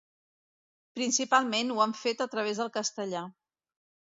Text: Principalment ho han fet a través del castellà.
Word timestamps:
Principalment 0.99 1.73
ho 1.75 1.83
han 1.85 1.93
fet 1.99 2.25
a 2.25 2.27
través 2.33 2.63
del 2.63 2.73
castellà. 2.79 3.23